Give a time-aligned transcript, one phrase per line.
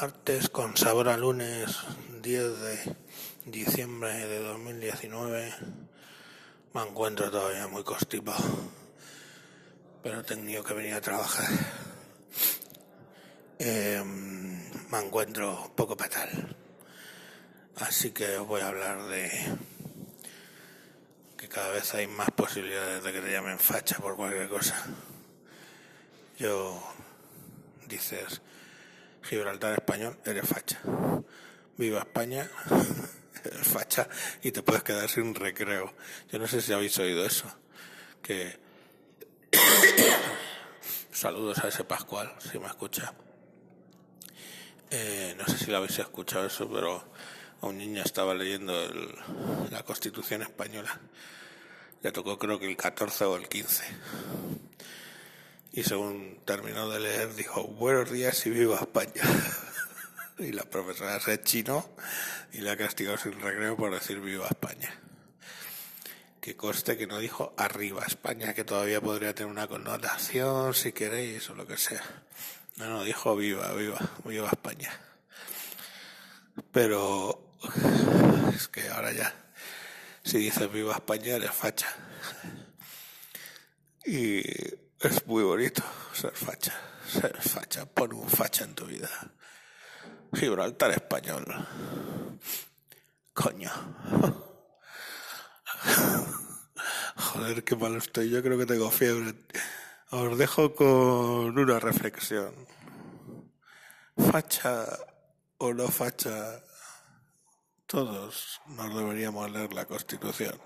[0.00, 1.76] martes con sabor a lunes
[2.22, 2.96] 10 de
[3.46, 5.52] diciembre de 2019
[6.72, 8.38] me encuentro todavía muy constipado
[10.00, 11.48] pero he tenido que venir a trabajar.
[13.58, 16.56] Eh, me encuentro poco fatal.
[17.80, 19.28] Así que os voy a hablar de
[21.36, 24.76] que cada vez hay más posibilidades de que te llamen facha por cualquier cosa.
[26.38, 26.80] Yo
[27.88, 28.40] dices
[29.28, 30.80] Gibraltar español, eres facha.
[31.76, 32.48] Viva España,
[33.44, 34.08] eres facha
[34.42, 35.92] y te puedes quedar sin recreo.
[36.32, 37.44] Yo no sé si habéis oído eso.
[38.22, 38.58] Que
[41.12, 43.12] saludos a ese Pascual, si me escucha.
[44.90, 47.04] Eh, no sé si lo habéis escuchado eso, pero
[47.60, 48.72] a un niño estaba leyendo
[49.70, 50.98] la Constitución española.
[52.02, 53.84] Le tocó creo que el 14 o el 15
[55.72, 59.22] y según terminó de leer dijo buenos días y viva España.
[60.38, 61.88] y la profesora se chino
[62.52, 64.92] y le ha castigado sin recreo por decir viva España.
[66.40, 71.48] Que coste que no dijo arriba España, que todavía podría tener una connotación si queréis
[71.50, 72.02] o lo que sea.
[72.76, 74.90] No, no, dijo viva, viva, viva España.
[76.72, 77.52] Pero
[78.54, 79.34] es que ahora ya,
[80.22, 81.88] si dices viva España, eres facha.
[84.06, 84.42] Y
[85.00, 85.82] es muy bonito
[86.12, 86.74] ser facha.
[87.06, 87.86] Ser facha.
[87.86, 89.08] Pon un facha en tu vida.
[90.34, 91.44] Gibraltar español.
[93.32, 93.70] Coño.
[97.16, 98.30] Joder, qué malo estoy.
[98.30, 99.34] Yo creo que tengo fiebre.
[100.10, 102.54] Os dejo con una reflexión.
[104.16, 104.86] Facha
[105.58, 106.62] o no facha,
[107.86, 110.58] todos nos deberíamos leer la Constitución.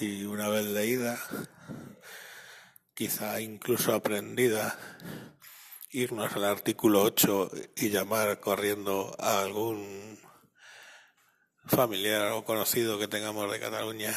[0.00, 1.18] Y una vez leída,
[2.94, 4.78] quizá incluso aprendida,
[5.90, 10.18] irnos al artículo 8 y llamar corriendo a algún
[11.66, 14.14] familiar o conocido que tengamos de Cataluña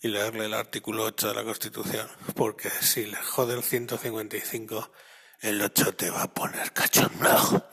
[0.00, 4.92] y leerle el artículo 8 de la Constitución, porque si le jode el 155,
[5.40, 7.68] el 8 te va a poner cachondo.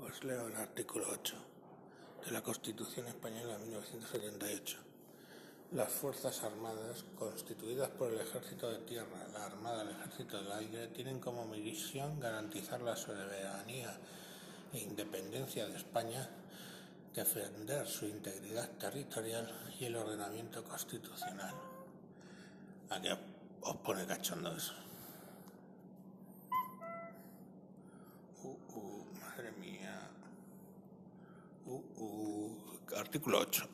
[0.00, 1.46] Os leo el artículo 8
[2.24, 4.93] de la Constitución Española de 1978.
[5.74, 10.52] Las Fuerzas Armadas, constituidas por el Ejército de Tierra, la Armada y el Ejército del
[10.52, 13.92] Aire, tienen como misión garantizar la soberanía
[14.72, 16.30] e independencia de España,
[17.12, 21.56] defender su integridad territorial y el ordenamiento constitucional.
[22.90, 23.18] ¿A qué
[23.62, 24.74] os pone cachondo eso?
[28.44, 30.08] Uh, uh, madre mía.
[31.66, 32.96] Uh, uh.
[32.96, 33.73] Artículo 8